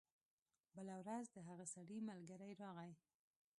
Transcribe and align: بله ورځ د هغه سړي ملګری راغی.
بله 0.77 0.95
ورځ 1.01 1.25
د 1.31 1.37
هغه 1.49 1.65
سړي 1.75 1.97
ملګری 2.09 2.51
راغی. 2.61 2.91